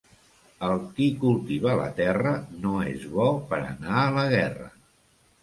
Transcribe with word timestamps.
El 0.67 0.79
qui 0.99 1.09
cultiva 1.23 1.75
la 1.81 1.89
terra 1.99 2.33
no 2.65 2.73
és 2.93 3.05
bo 3.13 3.27
per 3.53 3.61
anar 3.75 4.01
a 4.07 4.09
la 4.19 4.27
guerra. 4.35 4.73